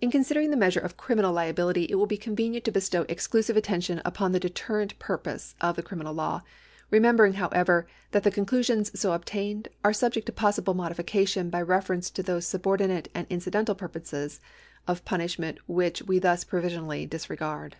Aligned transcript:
In 0.00 0.10
considering 0.10 0.50
the 0.50 0.56
measure 0.56 0.80
of 0.80 0.96
criminal 0.96 1.34
liability 1.34 1.84
it 1.90 1.96
will 1.96 2.06
be 2.06 2.16
convenient 2.16 2.64
to 2.64 2.70
bestow 2.72 3.02
exclusive 3.10 3.58
attention 3.58 4.00
upon 4.06 4.32
the 4.32 4.40
deterrent 4.40 4.98
purpose 4.98 5.54
of 5.60 5.76
the 5.76 5.82
criminal 5.82 6.14
law, 6.14 6.40
remembering, 6.90 7.34
however, 7.34 7.86
that 8.12 8.22
the 8.22 8.30
378 8.30 8.38
LIABILITY 8.38 8.94
(CONTINUED) 8.94 8.94
[§150 8.94 8.94
conclusions 8.94 9.00
so 9.00 9.12
obtained 9.12 9.68
are 9.84 9.92
subject 9.92 10.24
to 10.24 10.32
possible 10.32 10.72
modification 10.72 11.50
by 11.50 11.60
reference 11.60 12.08
to 12.08 12.22
those 12.22 12.46
subordinate 12.46 13.08
and 13.14 13.26
incidental 13.28 13.74
purposes 13.74 14.40
of 14.88 15.04
punishment 15.04 15.58
which 15.66 16.00
we 16.04 16.18
thus 16.18 16.42
provisionally 16.42 17.04
disregard. 17.04 17.76